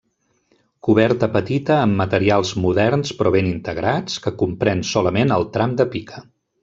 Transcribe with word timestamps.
Coberta 0.85 1.27
petita 1.35 1.75
amb 1.81 1.99
materials 1.99 2.53
moderns, 2.63 3.13
però 3.19 3.33
ben 3.37 3.51
integrats, 3.51 4.17
que 4.25 4.35
comprèn 4.41 4.83
solament 4.95 5.35
el 5.37 5.47
tram 5.59 5.77
de 5.83 5.87
pica. 5.97 6.25